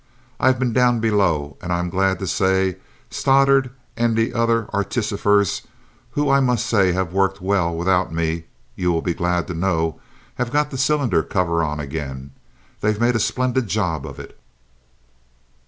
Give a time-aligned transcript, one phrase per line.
[0.39, 2.77] "I've been down below and I'm glad to say
[3.11, 5.61] Stoddart and the other artificers,
[6.13, 8.45] who I must say have worked well without me,
[8.75, 9.99] you will be glad to know,
[10.41, 12.31] have got the cylinder cover on again.
[12.79, 14.39] They've made a splendid job of it!"